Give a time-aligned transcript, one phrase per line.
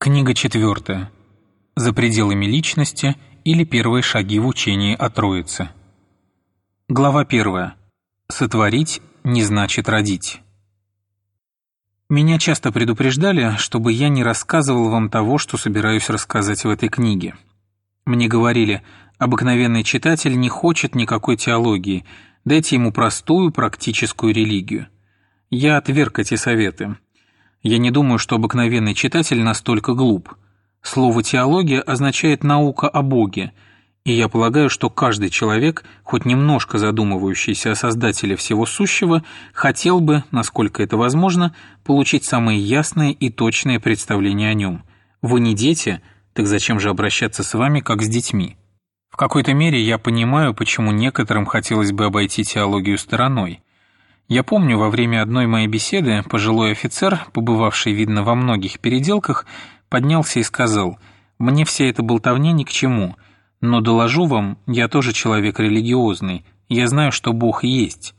[0.00, 1.10] Книга четвертая.
[1.74, 5.70] За пределами личности или первые шаги в учении о Троице.
[6.88, 7.74] Глава первая.
[8.28, 10.40] Сотворить не значит родить.
[12.08, 17.34] Меня часто предупреждали, чтобы я не рассказывал вам того, что собираюсь рассказать в этой книге.
[18.06, 18.84] Мне говорили,
[19.18, 22.04] обыкновенный читатель не хочет никакой теологии,
[22.44, 24.86] дайте ему простую практическую религию.
[25.50, 26.96] Я отверг эти советы.
[27.62, 30.34] Я не думаю, что обыкновенный читатель настолько глуп.
[30.82, 33.52] Слово «теология» означает «наука о Боге»,
[34.08, 40.24] и я полагаю, что каждый человек, хоть немножко задумывающийся о Создателе всего сущего, хотел бы,
[40.30, 44.82] насколько это возможно, получить самые ясные и точные представления о нем.
[45.20, 46.00] Вы не дети,
[46.32, 48.56] так зачем же обращаться с вами, как с детьми?
[49.10, 53.60] В какой-то мере я понимаю, почему некоторым хотелось бы обойти теологию стороной.
[54.28, 59.46] Я помню, во время одной моей беседы пожилой офицер, побывавший, видно, во многих переделках,
[59.88, 60.98] поднялся и сказал,
[61.38, 63.16] «Мне вся эта болтовня ни к чему,
[63.62, 68.14] но доложу вам, я тоже человек религиозный, я знаю, что Бог есть.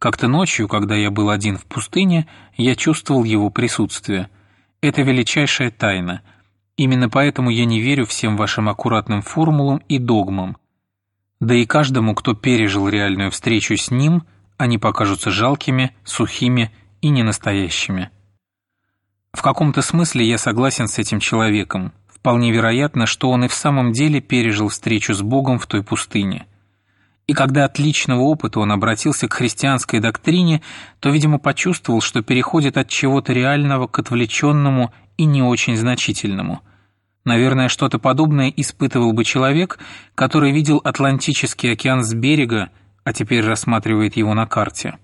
[0.00, 4.30] Как-то ночью, когда я был один в пустыне, я чувствовал Его присутствие.
[4.80, 6.22] Это величайшая тайна.
[6.76, 10.56] Именно поэтому я не верю всем вашим аккуратным формулам и догмам.
[11.38, 14.24] Да и каждому, кто пережил реальную встречу с Ним–
[14.62, 18.10] они покажутся жалкими, сухими и ненастоящими.
[19.32, 21.92] В каком-то смысле я согласен с этим человеком.
[22.06, 26.46] Вполне вероятно, что он и в самом деле пережил встречу с Богом в той пустыне.
[27.26, 30.62] И когда от личного опыта он обратился к христианской доктрине,
[31.00, 36.60] то, видимо, почувствовал, что переходит от чего-то реального к отвлеченному и не очень значительному.
[37.24, 39.80] Наверное, что-то подобное испытывал бы человек,
[40.14, 42.70] который видел Атлантический океан с берега
[43.04, 44.96] а теперь рассматривает его на карте.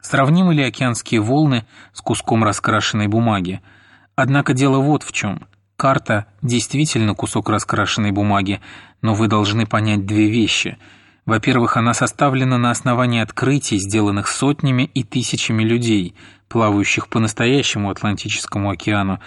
[0.00, 3.60] Сравнимы ли океанские волны с куском раскрашенной бумаги?
[4.14, 5.46] Однако дело вот в чем.
[5.76, 8.60] Карта действительно кусок раскрашенной бумаги,
[9.02, 10.78] но вы должны понять две вещи.
[11.26, 16.14] Во-первых, она составлена на основании открытий, сделанных сотнями и тысячами людей,
[16.48, 19.20] плавающих по настоящему Атлантическому океану,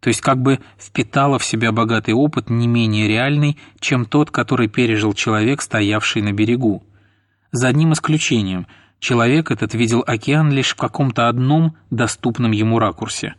[0.00, 4.68] то есть как бы впитала в себя богатый опыт не менее реальный, чем тот, который
[4.68, 6.84] пережил человек, стоявший на берегу
[7.52, 8.66] за одним исключением.
[8.98, 13.34] Человек этот видел океан лишь в каком-то одном доступном ему ракурсе.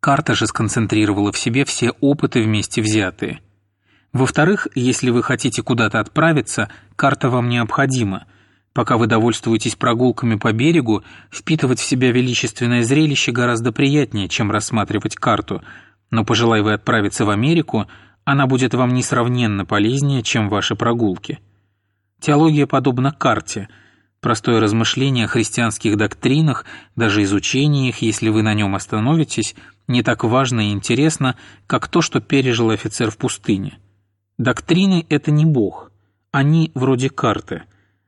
[0.00, 3.40] Карта же сконцентрировала в себе все опыты вместе взятые.
[4.12, 8.26] Во-вторых, если вы хотите куда-то отправиться, карта вам необходима.
[8.74, 15.16] Пока вы довольствуетесь прогулками по берегу, впитывать в себя величественное зрелище гораздо приятнее, чем рассматривать
[15.16, 15.62] карту.
[16.10, 17.86] Но пожелай вы отправиться в Америку,
[18.24, 21.40] она будет вам несравненно полезнее, чем ваши прогулки.
[22.22, 23.68] Теология подобна карте.
[24.20, 29.56] Простое размышление о христианских доктринах, даже изучение их, если вы на нем остановитесь,
[29.88, 31.34] не так важно и интересно,
[31.66, 33.80] как то, что пережил офицер в пустыне.
[34.38, 35.90] Доктрины– это не Бог.
[36.30, 37.64] Они вроде карты.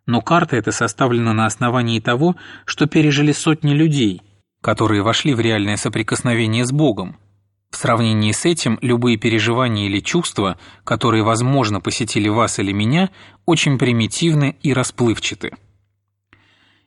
[0.06, 2.36] Но карта эта составлена на основании того,
[2.66, 4.22] что пережили сотни людей,
[4.60, 7.16] которые вошли в реальное соприкосновение с Богом,
[7.75, 13.11] в сравнении с этим любые переживания или чувства, которые, возможно, посетили вас или меня,
[13.47, 15.53] очень примитивны и расплывчаты.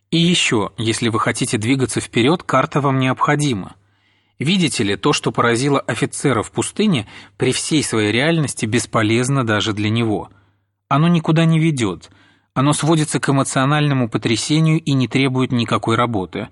[0.10, 3.76] И еще, если вы хотите двигаться вперед, карта вам необходима.
[4.40, 9.90] Видите ли, то, что поразило офицера в пустыне, при всей своей реальности бесполезно даже для
[9.90, 10.30] него.
[10.88, 12.10] Оно никуда не ведет,
[12.54, 16.48] оно сводится к эмоциональному потрясению и не требует никакой работы.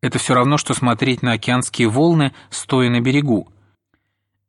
[0.00, 3.48] Это все равно, что смотреть на океанские волны, стоя на берегу.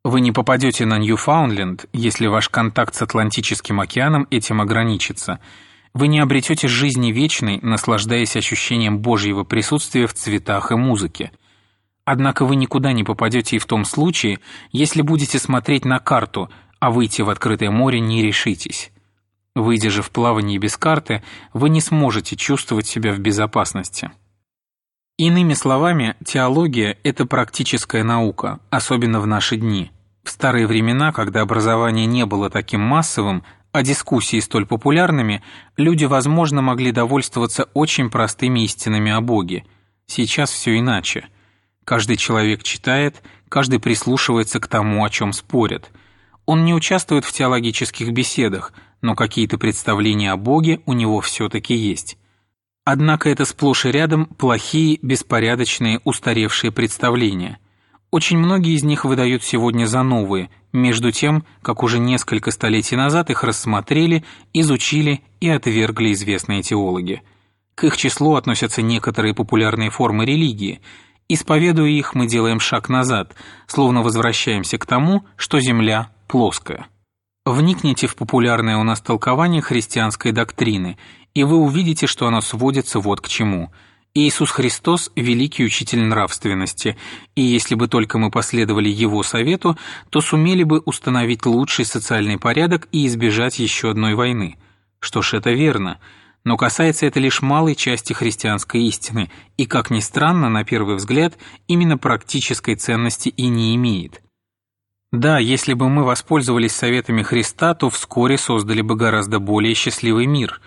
[0.05, 5.41] Вы не попадете на Ньюфаундленд, если ваш контакт с Атлантическим океаном этим ограничится.
[5.93, 11.31] Вы не обретете жизни вечной, наслаждаясь ощущением Божьего присутствия в цветах и музыке.
[12.05, 14.39] Однако вы никуда не попадете и в том случае,
[14.71, 16.49] если будете смотреть на карту,
[16.79, 18.91] а выйти в открытое море не решитесь.
[19.53, 24.11] Выйдя же в плавание без карты, вы не сможете чувствовать себя в безопасности.
[25.19, 29.91] Иными словами, теология– это практическая наука, особенно в наши дни.
[30.23, 33.43] В старые времена, когда образование не было таким массовым,
[33.73, 35.43] а дискуссии столь популярными,
[35.75, 39.65] люди, возможно, могли довольствоваться очень простыми истинами о Боге.
[40.05, 41.27] Сейчас все иначе.
[41.83, 45.91] Каждый человек читает, каждый прислушивается к тому, о чем спорят.
[46.45, 52.17] Он не участвует в теологических беседах, но какие-то представления о Боге у него все-таки есть.
[52.91, 57.59] Однако это сплошь и рядом плохие, беспорядочные, устаревшие представления.
[58.09, 63.29] Очень многие из них выдают сегодня за новые, между тем, как уже несколько столетий назад
[63.29, 67.21] их рассмотрели, изучили и отвергли известные теологи.
[67.75, 70.81] К их числу относятся некоторые популярные формы религии,
[71.31, 73.35] Исповедуя их, мы делаем шаг назад,
[73.67, 76.87] словно возвращаемся к тому, что Земля плоская.
[77.45, 80.97] Вникните в популярное у нас толкование христианской доктрины,
[81.33, 83.71] и вы увидите, что оно сводится вот к чему.
[84.13, 86.97] Иисус Христос– великий учитель нравственности,
[87.35, 89.77] и если бы только мы последовали Его совету,
[90.09, 94.57] то сумели бы установить лучший социальный порядок и избежать еще одной войны.
[94.99, 95.99] Что ж, это верно–
[96.43, 101.37] но касается это лишь малой части христианской истины и, как ни странно, на первый взгляд,
[101.67, 104.21] именно практической ценности и не имеет.
[105.11, 110.61] Да, если бы мы воспользовались советами Христа, то вскоре создали бы гораздо более счастливый мир.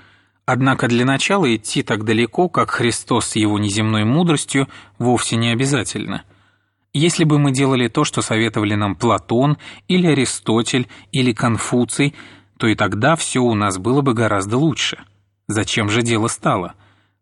[0.44, 4.68] Однако для начала идти так далеко, как Христос с его неземной мудростью,
[4.98, 6.24] вовсе не обязательно.
[6.92, 9.56] Если бы мы делали то, что советовали нам Платон
[9.88, 12.14] или Аристотель или Конфуций,
[12.58, 14.98] то и тогда все у нас было бы гораздо лучше.
[15.48, 16.74] Зачем же дело стало?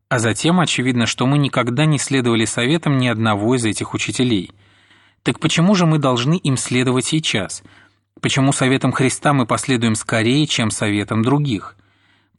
[0.08, 4.50] А затем очевидно, что мы никогда не следовали советам ни одного из этих учителей.
[5.22, 7.62] Так почему же мы должны им следовать сейчас?
[8.20, 11.76] Почему советам Христа мы последуем скорее, чем советам других?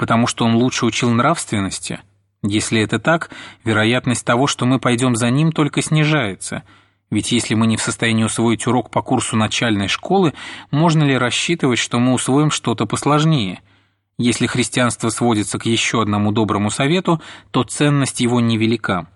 [0.02, 2.00] Потому что он лучше учил нравственности?
[2.42, 3.30] Если это так,
[3.64, 6.64] вероятность того, что мы пойдем за ним, только снижается.
[7.12, 10.34] Ведь если мы не в состоянии усвоить урок по курсу начальной школы,
[10.72, 13.62] можно ли рассчитывать, что мы усвоим что-то посложнее–
[14.18, 19.08] если христианство сводится к еще одному доброму совету, то ценность его невелика.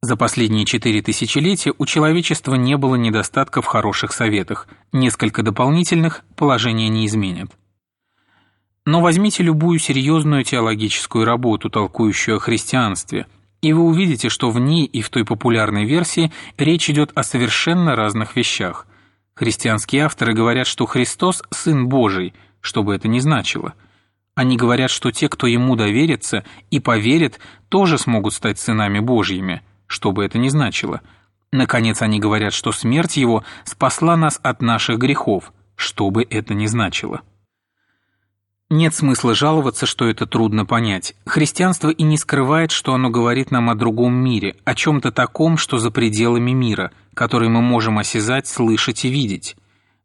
[0.00, 6.88] За последние четыре тысячелетия у человечества не было недостатка в хороших советах, несколько дополнительных положение
[6.88, 7.50] не изменят.
[8.88, 13.26] Но возьмите любую серьезную теологическую работу, толкующую о христианстве,
[13.60, 17.94] и вы увидите, что в ней и в той популярной версии речь идет о совершенно
[17.96, 18.86] разных вещах.
[19.34, 22.32] Христианские авторы говорят, что Христос– Сын Божий,
[22.62, 23.74] что бы это ни значило–
[24.34, 30.12] они говорят, что те, кто ему доверится и поверит, тоже смогут стать сынами Божьими, что
[30.12, 31.02] бы это ни значило.
[31.52, 36.64] Наконец, они говорят, что смерть его спасла нас от наших грехов, что бы это ни
[36.66, 37.20] значило.
[38.70, 41.14] Нет смысла жаловаться, что это трудно понять.
[41.24, 45.78] Христианство и не скрывает, что оно говорит нам о другом мире, о чем-то таком, что
[45.78, 49.56] за пределами мира, который мы можем осязать, слышать и видеть.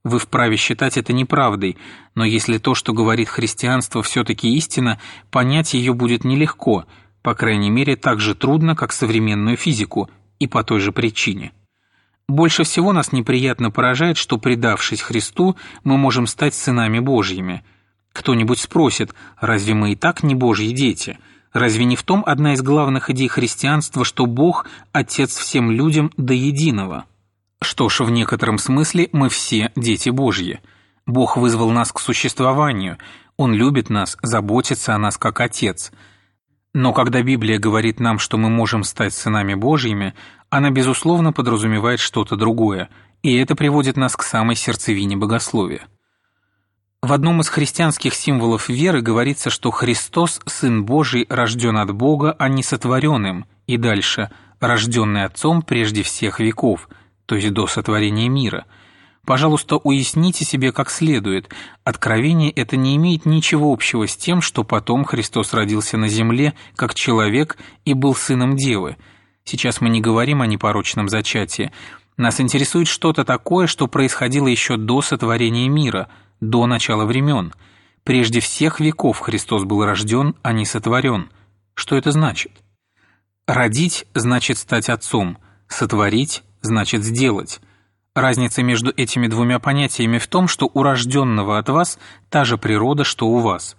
[0.06, 1.77] Вы вправе считать это неправдой,
[2.15, 5.00] но если то, что говорит христианство, все-таки истина,
[5.30, 6.86] понять ее будет нелегко,
[7.21, 10.09] по крайней мере, так же трудно, как современную физику,
[10.39, 11.54] и по той же причине.
[12.27, 17.63] Больше всего нас неприятно поражает, что, предавшись Христу, мы можем стать сынами Божьими.
[18.13, 21.18] Кто-нибудь спросит, разве мы и так не Божьи дети?
[21.51, 26.33] Разве не в том одна из главных идей христианства, что Бог– Отец всем людям до
[26.33, 27.06] единого?
[27.62, 30.62] Что ж, в некотором смысле мы все дети Божьи.
[31.06, 32.98] Бог вызвал нас к существованию,
[33.38, 35.92] Он любит нас, заботится о нас как Отец.
[36.74, 40.13] Но когда Библия говорит нам, что мы можем стать сынами Божьими,
[40.50, 42.89] она, безусловно, подразумевает что-то другое,
[43.21, 45.88] и это приводит нас к самой сердцевине богословия.
[47.04, 52.48] В одном из христианских символов веры говорится, что Христос, Сын Божий, рожден от Бога, а
[52.48, 56.88] не сотворенным, и дальше «рожденный Отцом прежде всех веков»,
[57.26, 58.68] то есть до сотворения мира.
[59.26, 61.50] Пожалуйста, уясните себе как следует.
[61.84, 66.96] Откровение это не имеет ничего общего с тем, что потом Христос родился на земле как
[66.96, 68.96] человек и был сыном Девы.
[69.44, 71.74] Сейчас мы не говорим о непорочном зачатии.
[72.16, 76.07] Нас интересует что-то такое, что происходило еще до сотворения мира,
[76.50, 77.54] до начала времен.
[78.04, 81.30] Прежде всех веков Христос был рожден, а не сотворен.
[81.73, 82.52] Что это значит?
[83.47, 87.62] Родить значит стать отцом, сотворить значит сделать.
[88.16, 91.97] Разница между этими двумя понятиями в том, что у рожденного от вас
[92.30, 93.76] та же природа, что у вас.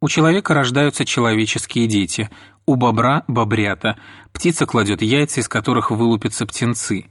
[0.00, 2.30] У человека рождаются человеческие дети,
[2.66, 3.98] у бобра– бобрята,
[4.32, 7.06] птица кладет яйца, из которых вылупятся птенцы.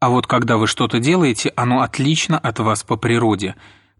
[0.00, 3.54] А вот когда вы что-то делаете, оно отлично от вас по природе.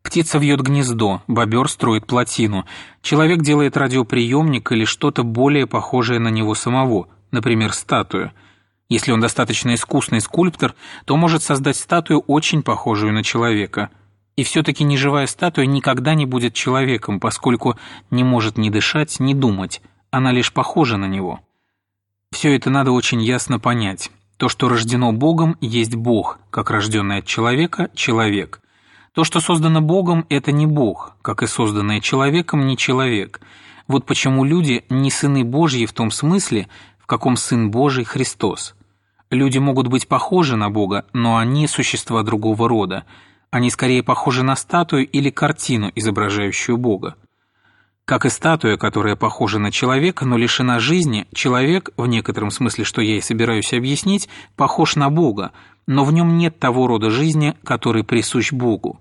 [0.07, 2.65] Птица вьет гнездо, бобер строит плотину,
[3.03, 8.33] человек делает радиоприемник или что-то более похожее на него самого, например, статую–
[8.89, 13.91] если он достаточно искусный скульптор, то может создать статую, очень похожую на человека.
[14.37, 17.77] И все-таки неживая статуя никогда не будет человеком, поскольку
[18.11, 19.83] не может ни дышать, ни думать,
[20.13, 21.41] она лишь похожа на него.
[22.33, 24.11] Все это надо очень ясно понять.
[24.37, 28.61] То, что рождено Богом, есть Бог, как рожденный от человека– человек.
[29.17, 33.41] То, что создано Богом, это не Бог, как и созданное человеком не человек.
[33.89, 36.69] Вот почему люди не сыны Божьи в том смысле,
[36.99, 38.75] в каком Сын Божий Христос.
[39.31, 43.07] Люди могут быть похожи на Бога, но они существа другого рода.
[43.51, 47.15] Они скорее похожи на статую или картину, изображающую Бога.
[48.05, 53.01] Как и статуя, которая похожа на человека, но лишена жизни, человек, в некотором смысле, что
[53.01, 55.53] я и собираюсь объяснить, похож на Бога,
[55.87, 59.01] но в нем нет того рода жизни, который присущ Богу.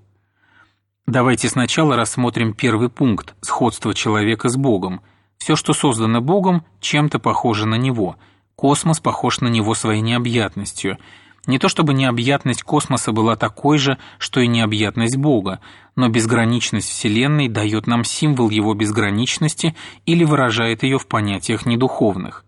[1.08, 5.02] Давайте сначала рассмотрим первый пункт– сходство человека с Богом.
[5.38, 8.16] Все, что создано Богом, чем-то похоже на Него.
[8.56, 10.98] Космос похож на Него своей необъятностью–
[11.48, 15.60] не то чтобы необъятность космоса была такой же, что и необъятность Бога,
[15.96, 22.46] но безграничность Вселенной дает нам символ его безграничности или выражает ее в понятиях недуховных.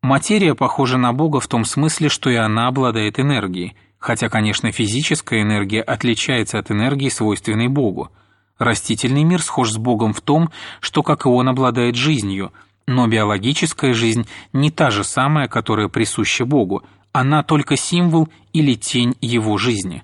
[0.00, 5.42] Материя похожа на Бога в том смысле, что и она обладает энергией, хотя, конечно, физическая
[5.42, 8.10] энергия отличается от энергии, свойственной Богу.
[8.58, 10.50] Растительный мир схож с Богом в том,
[10.80, 12.52] что, как и он, обладает жизнью,
[12.86, 16.82] но биологическая жизнь не та же самая, которая присуща Богу–
[17.16, 20.02] она только символ или тень его жизни.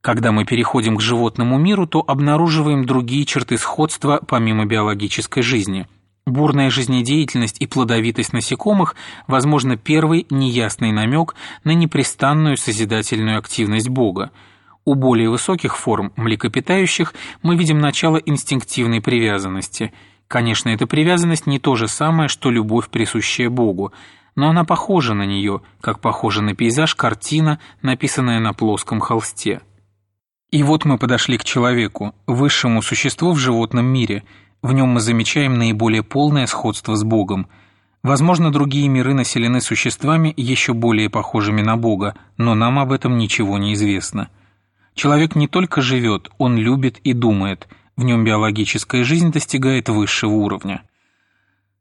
[0.00, 5.86] Когда мы переходим к животному миру, то обнаруживаем другие черты сходства помимо биологической жизни.
[6.26, 8.94] Бурная жизнедеятельность и плодовитость насекомых,
[9.26, 14.30] возможно, первый неясный намек на непрестанную созидательную активность Бога.
[14.84, 19.92] У более высоких форм млекопитающих мы видим начало инстинктивной привязанности.
[20.28, 23.92] Конечно, эта привязанность не то же самое, что любовь, присущая Богу–
[24.34, 29.60] но она похожа на нее, как похожа на пейзаж картина, написанная на плоском холсте.
[30.50, 34.24] И вот мы подошли к человеку, высшему существу в животном мире.
[34.62, 37.48] В нем мы замечаем наиболее полное сходство с Богом.
[38.04, 43.58] Возможно, другие миры населены существами, еще более похожими на Бога, но нам об этом ничего
[43.58, 44.28] не известно.
[44.94, 47.66] Человек не только живет, он любит и думает.
[47.96, 50.82] В нем биологическая жизнь достигает высшего уровня.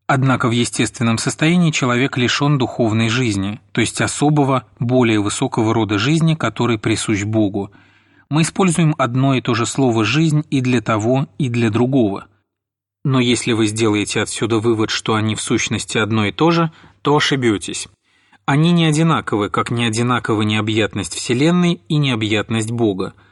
[0.07, 6.33] Однако в естественном состоянии человек лишен духовной жизни, то есть особого, более высокого рода жизни,
[6.33, 7.71] который присущ Богу.
[8.29, 12.27] Мы используем одно и то же слово «жизнь» и для того, и для другого.
[13.03, 17.15] Но если вы сделаете отсюда вывод, что они в сущности одно и то же, то
[17.15, 17.87] ошибетесь.
[18.45, 23.13] Они не одинаковы, как не одинакова необъятность Вселенной и необъятность Бога–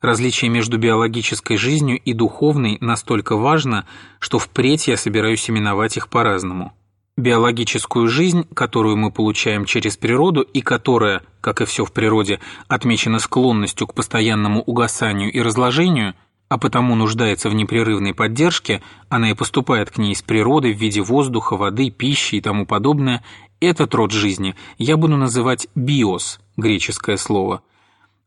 [0.00, 3.84] Различие между биологической жизнью и духовной настолько важно,
[4.20, 6.72] что впредь я собираюсь именовать их по-разному.
[7.16, 13.18] Биологическую жизнь, которую мы получаем через природу и которая, как и все в природе, отмечена
[13.18, 16.14] склонностью к постоянному угасанию и разложению,
[16.48, 21.00] а потому нуждается в непрерывной поддержке, она и поступает к ней из природы в виде
[21.00, 23.22] воздуха, воды, пищи и тому подобное,
[23.60, 27.62] этот род жизни я буду называть биос, греческое слово–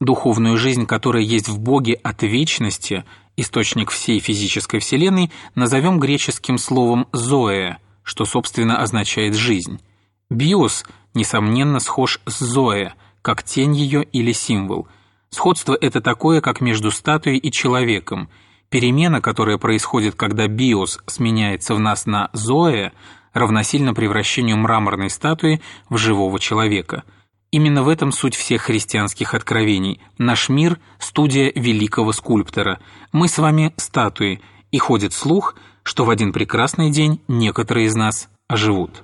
[0.02, 3.06] Духовную жизнь, которая есть в Боге от вечности,
[3.38, 9.80] источник всей физической вселенной, назовем греческим словом «зоэ», что, собственно, означает «жизнь».
[10.32, 14.88] Биос, несомненно, схож с «зоэ», как тень ее или символ.
[15.32, 18.30] Сходство это такое, как между статуей и человеком.
[18.70, 22.92] Перемена, которая происходит, когда биос сменяется в нас на «зоэ»,
[23.34, 27.04] равносильно превращению мраморной статуи в живого человека–
[27.52, 30.00] Именно в этом суть всех христианских откровений.
[30.18, 32.80] Наш мир– студия великого скульптора.
[33.12, 38.30] Мы с вами– статуи, и ходит слух, что в один прекрасный день некоторые из нас
[38.48, 39.04] оживут.